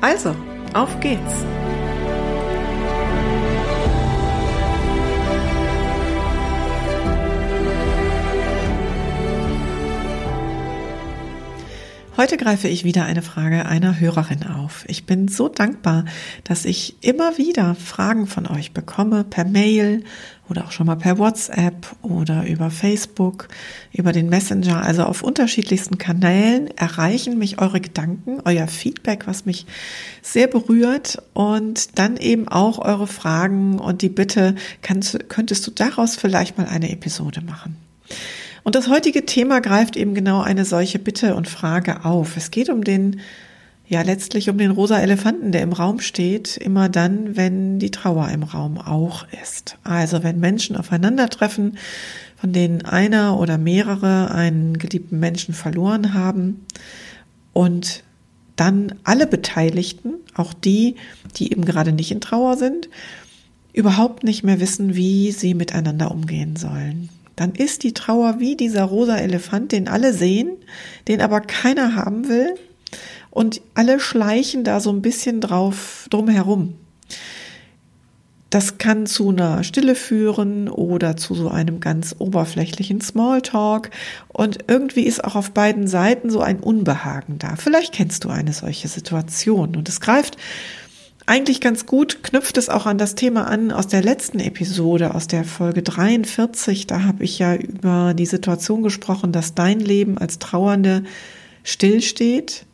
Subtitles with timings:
[0.00, 0.34] Also,
[0.74, 1.44] auf geht's!
[12.16, 14.86] Heute greife ich wieder eine Frage einer Hörerin auf.
[14.88, 16.06] Ich bin so dankbar,
[16.44, 20.02] dass ich immer wieder Fragen von euch bekomme per Mail
[20.48, 23.48] oder auch schon mal per WhatsApp oder über Facebook,
[23.92, 24.82] über den Messenger.
[24.82, 29.66] Also auf unterschiedlichsten Kanälen erreichen mich eure Gedanken, euer Feedback, was mich
[30.22, 36.16] sehr berührt und dann eben auch eure Fragen und die Bitte, kannst, könntest du daraus
[36.16, 37.76] vielleicht mal eine Episode machen.
[38.66, 42.36] Und das heutige Thema greift eben genau eine solche Bitte und Frage auf.
[42.36, 43.20] Es geht um den,
[43.86, 48.28] ja letztlich um den rosa Elefanten, der im Raum steht, immer dann, wenn die Trauer
[48.30, 49.78] im Raum auch ist.
[49.84, 51.78] Also wenn Menschen aufeinandertreffen,
[52.34, 56.66] von denen einer oder mehrere einen geliebten Menschen verloren haben
[57.52, 58.02] und
[58.56, 60.96] dann alle Beteiligten, auch die,
[61.36, 62.88] die eben gerade nicht in Trauer sind,
[63.72, 68.84] überhaupt nicht mehr wissen, wie sie miteinander umgehen sollen dann ist die Trauer wie dieser
[68.84, 70.56] rosa Elefant, den alle sehen,
[71.06, 72.54] den aber keiner haben will.
[73.30, 76.74] Und alle schleichen da so ein bisschen drauf drum herum.
[78.48, 83.90] Das kann zu einer Stille führen oder zu so einem ganz oberflächlichen Smalltalk.
[84.28, 87.56] Und irgendwie ist auch auf beiden Seiten so ein Unbehagen da.
[87.56, 89.76] Vielleicht kennst du eine solche Situation.
[89.76, 90.38] Und es greift
[91.26, 95.26] eigentlich ganz gut knüpft es auch an das Thema an aus der letzten Episode, aus
[95.26, 96.86] der Folge 43.
[96.86, 101.02] Da habe ich ja über die Situation gesprochen, dass dein Leben als Trauernde
[101.64, 102.64] stillsteht,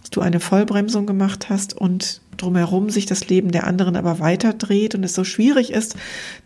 [0.00, 4.54] dass du eine Vollbremsung gemacht hast und drumherum sich das Leben der anderen aber weiter
[4.54, 5.96] dreht und es so schwierig ist,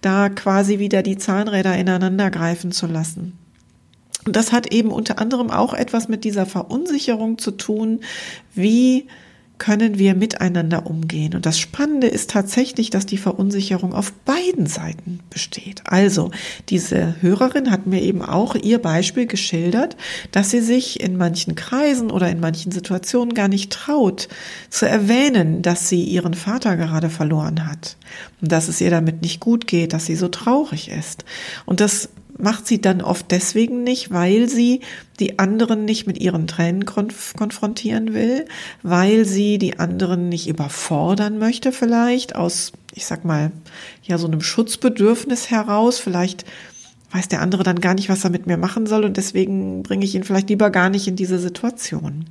[0.01, 3.39] da quasi wieder die Zahnräder ineinander greifen zu lassen.
[4.27, 8.01] Und das hat eben unter anderem auch etwas mit dieser Verunsicherung zu tun,
[8.55, 9.07] wie
[9.63, 11.37] können wir miteinander umgehen.
[11.37, 15.83] Und das Spannende ist tatsächlich, dass die Verunsicherung auf beiden Seiten besteht.
[15.85, 16.33] Also,
[16.69, 19.97] diese Hörerin hat mir eben auch ihr Beispiel geschildert,
[20.33, 24.27] dass sie sich in manchen Kreisen oder in manchen Situationen gar nicht traut
[24.69, 27.97] zu erwähnen, dass sie ihren Vater gerade verloren hat
[28.41, 31.25] und dass es ihr damit nicht gut geht, dass sie so traurig ist.
[31.67, 32.09] Und das
[32.39, 34.81] macht sie dann oft deswegen nicht, weil sie
[35.21, 38.47] die anderen nicht mit ihren Tränen konf konfrontieren will,
[38.83, 43.53] weil sie die anderen nicht überfordern möchte vielleicht aus, ich sag mal,
[44.05, 46.45] ja, so einem Schutzbedürfnis heraus, vielleicht
[47.13, 50.05] weiß der andere dann gar nicht, was er mit mir machen soll und deswegen bringe
[50.05, 52.25] ich ihn vielleicht lieber gar nicht in diese Situation.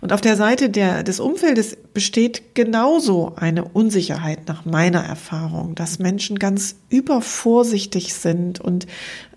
[0.00, 5.98] Und auf der Seite der, des Umfeldes besteht genauso eine Unsicherheit nach meiner Erfahrung, dass
[5.98, 8.86] Menschen ganz übervorsichtig sind und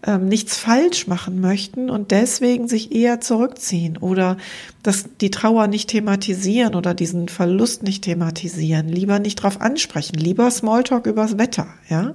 [0.05, 4.38] ähm, nichts falsch machen möchten und deswegen sich eher zurückziehen oder
[4.83, 10.49] dass die Trauer nicht thematisieren oder diesen Verlust nicht thematisieren, lieber nicht drauf ansprechen, lieber
[10.49, 12.13] Smalltalk übers Wetter, ja.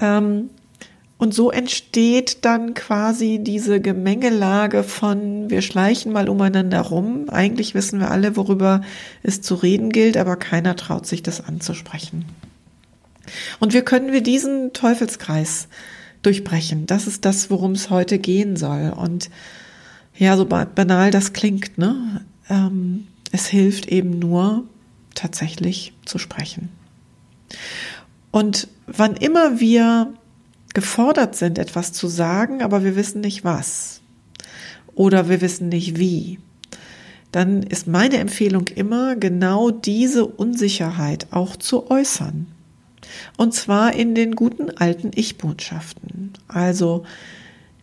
[0.00, 0.50] Ähm,
[1.24, 7.30] und so entsteht dann quasi diese Gemengelage von, wir schleichen mal umeinander rum.
[7.30, 8.82] Eigentlich wissen wir alle, worüber
[9.22, 12.26] es zu reden gilt, aber keiner traut sich das anzusprechen.
[13.58, 15.68] Und wie können wir diesen Teufelskreis
[16.20, 16.84] durchbrechen?
[16.84, 18.92] Das ist das, worum es heute gehen soll.
[18.94, 19.30] Und
[20.18, 22.20] ja, so banal das klingt, ne?
[22.50, 24.64] Ähm, es hilft eben nur,
[25.14, 26.68] tatsächlich zu sprechen.
[28.30, 30.12] Und wann immer wir
[30.74, 34.00] gefordert sind, etwas zu sagen, aber wir wissen nicht was
[34.94, 36.38] oder wir wissen nicht wie,
[37.32, 42.46] dann ist meine Empfehlung immer, genau diese Unsicherheit auch zu äußern.
[43.36, 46.32] Und zwar in den guten alten Ich-Botschaften.
[46.48, 47.04] Also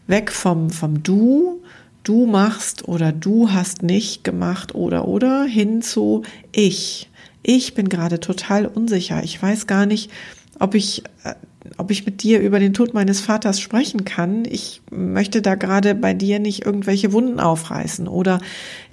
[0.08, 1.62] weg vom, vom Du,
[2.04, 7.10] du machst oder du hast nicht gemacht oder oder hin zu ich.
[7.44, 9.24] Ich bin gerade total unsicher.
[9.24, 10.12] Ich weiß gar nicht,
[10.60, 11.34] ob ich äh,
[11.78, 14.46] ob ich mit dir über den Tod meines Vaters sprechen kann.
[14.46, 18.40] Ich möchte da gerade bei dir nicht irgendwelche Wunden aufreißen oder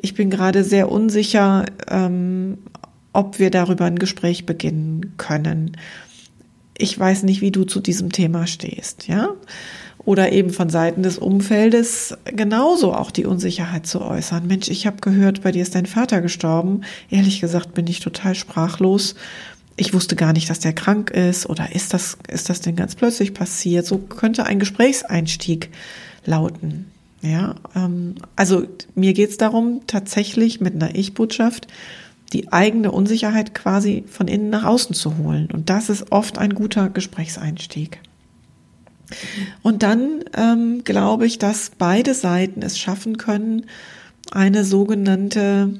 [0.00, 2.58] ich bin gerade sehr unsicher, ähm,
[3.12, 5.76] ob wir darüber ein Gespräch beginnen können.
[6.76, 9.30] Ich weiß nicht, wie du zu diesem Thema stehst, ja?
[10.08, 14.46] oder eben von Seiten des Umfeldes genauso auch die Unsicherheit zu äußern.
[14.46, 16.80] Mensch, ich habe gehört, bei dir ist dein Vater gestorben.
[17.10, 19.16] Ehrlich gesagt bin ich total sprachlos.
[19.78, 22.94] Ich wusste gar nicht, dass der krank ist oder ist das, ist das denn ganz
[22.96, 23.86] plötzlich passiert?
[23.86, 25.70] So könnte ein Gesprächseinstieg
[26.24, 26.90] lauten.
[27.22, 31.68] Ja, ähm, also mir geht es darum, tatsächlich mit einer Ich-Botschaft
[32.32, 35.48] die eigene Unsicherheit quasi von innen nach außen zu holen.
[35.52, 38.00] Und das ist oft ein guter Gesprächseinstieg.
[39.62, 43.64] Und dann ähm, glaube ich, dass beide Seiten es schaffen können,
[44.30, 45.78] eine sogenannte,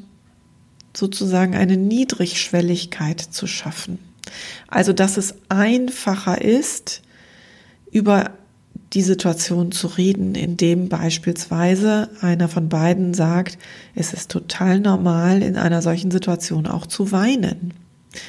[0.97, 3.99] sozusagen eine Niedrigschwelligkeit zu schaffen.
[4.69, 7.03] Also, dass es einfacher ist,
[7.91, 8.33] über
[8.93, 13.59] die Situation zu reden, indem beispielsweise einer von beiden sagt,
[13.95, 17.75] es ist total normal, in einer solchen Situation auch zu weinen.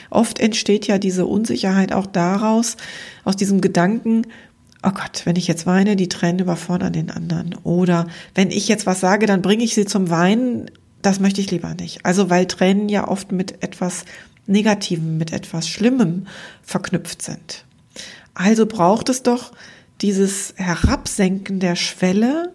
[0.10, 2.76] Oft entsteht ja diese Unsicherheit auch daraus,
[3.24, 4.24] aus diesem Gedanken,
[4.84, 7.56] oh Gott, wenn ich jetzt weine, die Tränen überfordern den anderen.
[7.64, 10.70] Oder wenn ich jetzt was sage, dann bringe ich sie zum Weinen.
[11.02, 12.06] Das möchte ich lieber nicht.
[12.06, 14.06] Also weil Tränen ja oft mit etwas
[14.48, 16.28] Negativem, mit etwas Schlimmem
[16.64, 17.66] verknüpft sind.
[18.34, 19.52] Also braucht es doch
[20.02, 22.54] dieses Herabsenken der Schwelle,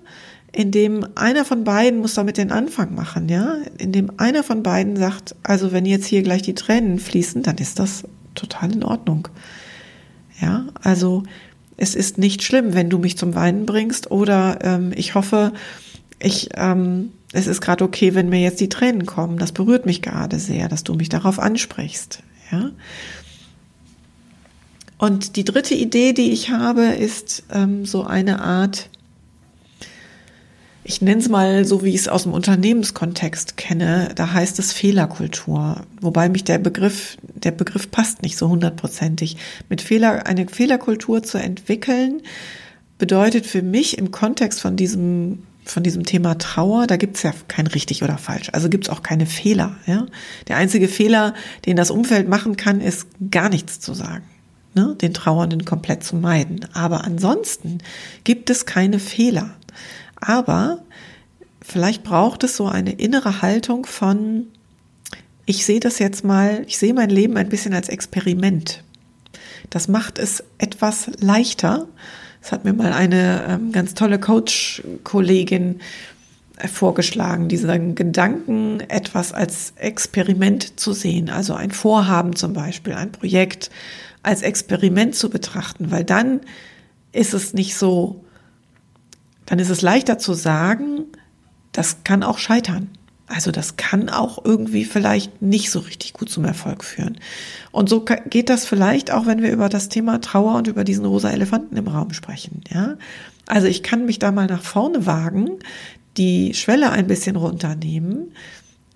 [0.51, 4.63] in dem einer von beiden muss damit den Anfang machen, ja, in dem einer von
[4.63, 8.05] beiden sagt, also wenn jetzt hier gleich die Tränen fließen, dann ist das
[8.35, 9.29] total in Ordnung.
[10.41, 11.25] Ja, also
[11.77, 15.53] es ist nicht schlimm, wenn du mich zum Weinen bringst oder ähm, ich hoffe,
[16.21, 19.39] ich, ähm, es ist gerade okay, wenn mir jetzt die Tränen kommen.
[19.39, 22.21] Das berührt mich gerade sehr, dass du mich darauf ansprichst.
[22.51, 22.71] Ja,
[24.99, 28.89] und die dritte Idee, die ich habe, ist ähm, so eine Art,
[30.85, 34.73] ich nenne es mal so, wie ich es aus dem Unternehmenskontext kenne, da heißt es
[34.73, 35.83] Fehlerkultur.
[36.01, 39.37] Wobei mich der Begriff, der Begriff passt nicht so hundertprozentig.
[39.69, 42.23] Mit Fehler, eine Fehlerkultur zu entwickeln,
[42.97, 47.67] bedeutet für mich im Kontext von diesem von diesem Thema Trauer, da gibt's ja kein
[47.67, 48.51] richtig oder falsch.
[48.53, 49.77] Also gibt's auch keine Fehler.
[49.87, 50.07] Ja?
[50.49, 51.35] Der einzige Fehler,
[51.67, 54.25] den das Umfeld machen kann, ist gar nichts zu sagen
[54.75, 56.61] ne, den Trauernden komplett zu meiden.
[56.75, 57.79] Aber ansonsten
[58.25, 59.51] gibt es keine Fehler.
[60.17, 60.83] Aber
[61.63, 64.47] vielleicht braucht es so eine innere Haltung von,
[65.47, 68.83] ich sehe das jetzt mal, ich sehe mein Leben ein bisschen als Experiment.
[69.71, 71.87] Das macht es etwas leichter.
[72.45, 75.81] Das hat mir mal eine ähm, ganz tolle Coach-Kollegin
[76.71, 83.71] vorgeschlagen, diesen Gedanken, etwas als Experiment zu sehen, also ein Vorhaben zum Beispiel, ein Projekt,
[84.23, 86.43] als Experiment zu betrachten, weil dann
[87.13, 88.23] ist es nicht so,
[89.47, 91.07] dann ist es leichter zu sagen,
[91.73, 92.91] das kann auch scheitern.
[93.27, 97.19] Also das kann auch irgendwie vielleicht nicht so richtig gut zum Erfolg führen.
[97.73, 101.07] Und so geht das vielleicht auch, wenn wir über das Thema Trauer und über diesen
[101.07, 102.63] rosa Elefanten im Raum sprechen.
[102.71, 102.97] Ja,
[103.47, 105.51] also ich kann mich da mal nach vorne wagen,
[106.17, 108.33] die Schwelle ein bisschen runternehmen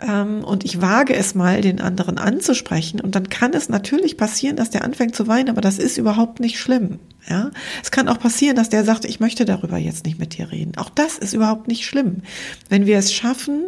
[0.01, 3.01] ähm, und ich wage es mal, den anderen anzusprechen.
[3.01, 6.41] Und dann kann es natürlich passieren, dass der anfängt zu weinen, aber das ist überhaupt
[6.41, 6.99] nicht schlimm.
[7.29, 7.51] Ja,
[7.83, 10.73] es kann auch passieren, dass der sagt, ich möchte darüber jetzt nicht mit dir reden.
[10.77, 12.23] Auch das ist überhaupt nicht schlimm.
[12.69, 13.65] Wenn wir es schaffen,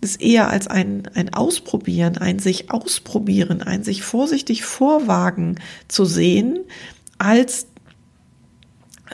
[0.00, 5.58] es eher als ein, ein Ausprobieren, ein sich ausprobieren, ein sich vorsichtig vorwagen
[5.88, 6.60] zu sehen,
[7.18, 7.66] als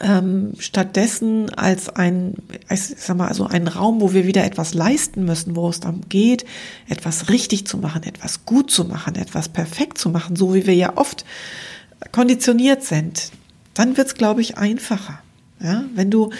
[0.01, 2.35] ähm, stattdessen als ein,
[2.71, 6.01] ich sag mal, also ein Raum, wo wir wieder etwas leisten müssen, wo es darum
[6.09, 6.45] geht,
[6.89, 10.75] etwas richtig zu machen, etwas gut zu machen, etwas perfekt zu machen, so wie wir
[10.75, 11.25] ja oft
[12.11, 13.31] konditioniert sind,
[13.75, 15.21] dann wird's, glaube ich, einfacher.
[15.61, 16.31] Ja, wenn du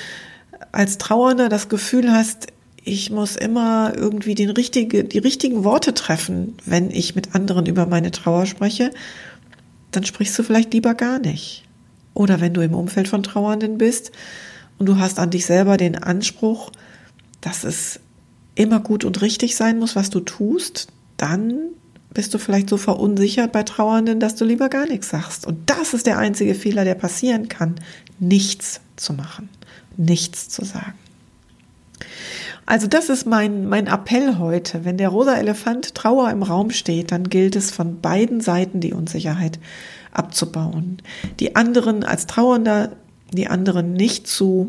[0.73, 2.49] als Trauernder das Gefühl hast,
[2.85, 7.87] ich muss immer irgendwie den richtige, die richtigen Worte treffen, wenn ich mit anderen über
[7.87, 8.91] meine Trauer spreche,
[9.93, 11.65] dann sprichst du vielleicht lieber gar nicht.
[12.15, 14.13] Oder wenn du im Umfeld von Trauernden bist
[14.79, 16.73] und du hast an dich selber den Anspruch,
[17.41, 18.01] dass es
[18.55, 21.71] immer gut und richtig sein muss, was du tust, dann
[22.13, 25.47] bist du vielleicht so verunsichert bei Trauernden, dass du lieber gar nichts sagst.
[25.47, 27.77] Und das ist der einzige Fehler, der passieren kann,
[28.19, 29.49] nichts zu machen,
[29.97, 30.95] nichts zu sagen.
[32.73, 34.87] Also das ist mein, mein Appell heute.
[34.87, 38.95] Wenn der rosa Elefant Trauer im Raum steht, dann gilt es von beiden Seiten die
[38.95, 39.59] Unsicherheit
[40.11, 40.97] abzubauen.
[41.39, 42.97] Die anderen als Trauernder,
[43.31, 44.69] die anderen nicht zu,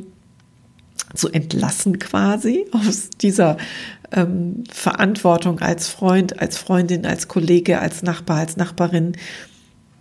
[1.16, 3.56] zu entlassen quasi aus dieser
[4.12, 9.14] ähm, Verantwortung als Freund, als Freundin, als Kollege, als Nachbar, als Nachbarin,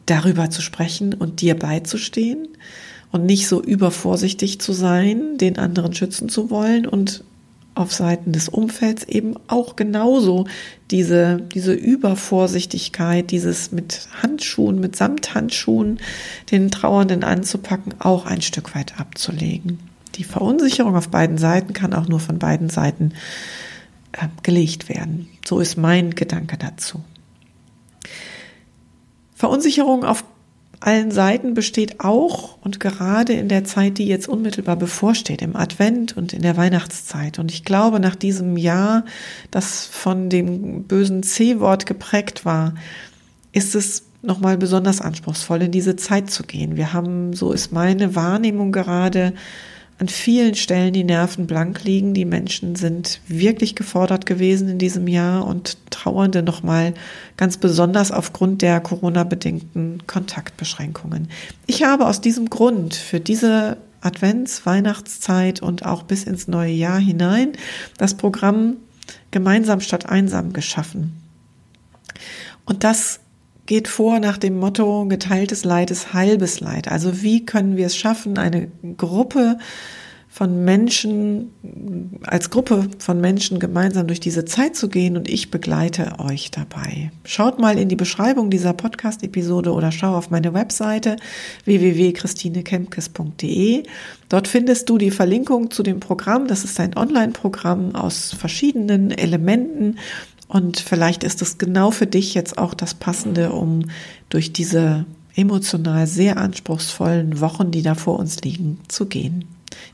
[0.06, 2.48] darüber zu sprechen und dir beizustehen
[3.12, 7.22] und nicht so übervorsichtig zu sein, den anderen schützen zu wollen und
[7.74, 10.46] auf Seiten des Umfelds eben auch genauso
[10.90, 16.00] diese, diese Übervorsichtigkeit, dieses mit Handschuhen, mit Samthandschuhen
[16.50, 19.78] den Trauernden anzupacken, auch ein Stück weit abzulegen.
[20.16, 23.12] Die Verunsicherung auf beiden Seiten kann auch nur von beiden Seiten
[24.12, 25.28] äh, gelegt werden.
[25.46, 27.02] So ist mein Gedanke dazu.
[29.34, 30.24] Verunsicherung auf
[30.86, 36.16] allen Seiten besteht auch und gerade in der Zeit, die jetzt unmittelbar bevorsteht, im Advent
[36.16, 37.38] und in der Weihnachtszeit.
[37.38, 39.04] Und ich glaube, nach diesem Jahr,
[39.50, 42.74] das von dem bösen C-Wort geprägt war,
[43.52, 46.76] ist es nochmal besonders anspruchsvoll, in diese Zeit zu gehen.
[46.76, 49.34] Wir haben, so ist meine Wahrnehmung gerade,
[50.02, 52.12] an vielen Stellen die Nerven blank liegen.
[52.12, 56.92] Die Menschen sind wirklich gefordert gewesen in diesem Jahr und Trauernde nochmal
[57.36, 61.28] ganz besonders aufgrund der Corona-bedingten Kontaktbeschränkungen.
[61.68, 66.98] Ich habe aus diesem Grund für diese Advents-, Weihnachtszeit und auch bis ins neue Jahr
[66.98, 67.52] hinein
[67.96, 68.78] das Programm
[69.30, 71.12] Gemeinsam statt einsam geschaffen.
[72.64, 73.20] Und das
[73.66, 76.88] geht vor nach dem Motto, geteiltes Leid ist halbes Leid.
[76.88, 79.58] Also wie können wir es schaffen, eine Gruppe
[80.32, 81.52] von Menschen,
[82.22, 87.12] als Gruppe von Menschen gemeinsam durch diese Zeit zu gehen und ich begleite euch dabei.
[87.24, 91.16] Schaut mal in die Beschreibung dieser Podcast-Episode oder schau auf meine Webseite
[91.66, 93.82] www.christinekemkes.de.
[94.30, 96.48] Dort findest du die Verlinkung zu dem Programm.
[96.48, 99.98] Das ist ein Online-Programm aus verschiedenen Elementen
[100.52, 103.86] und vielleicht ist es genau für dich jetzt auch das Passende, um
[104.28, 109.46] durch diese emotional sehr anspruchsvollen Wochen, die da vor uns liegen, zu gehen.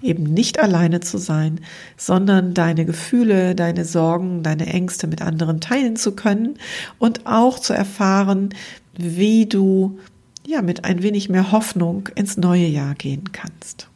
[0.02, 1.60] Eben nicht alleine zu sein,
[1.96, 6.58] sondern deine Gefühle, deine Sorgen, deine Ängste mit anderen teilen zu können
[6.98, 8.48] und auch zu erfahren,
[8.96, 10.00] wie du
[10.44, 13.86] ja mit ein wenig mehr Hoffnung ins neue Jahr gehen kannst.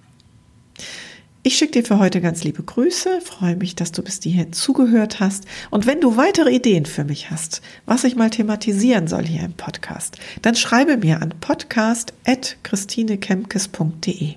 [1.45, 5.19] Ich schicke dir für heute ganz liebe Grüße, freue mich, dass du bis hierhin zugehört
[5.19, 5.45] hast.
[5.71, 9.55] Und wenn du weitere Ideen für mich hast, was ich mal thematisieren soll hier im
[9.55, 14.35] Podcast, dann schreibe mir an podcast.christinekemkes.de.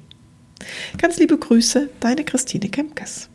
[0.98, 3.30] Ganz liebe Grüße, deine Christine Kemkes.